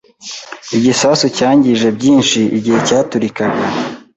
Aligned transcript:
Igisasu 0.77 1.25
cyangije 1.37 1.87
byinshi 1.97 2.39
igihe 2.57 2.79
cyaturikaga. 2.87 3.63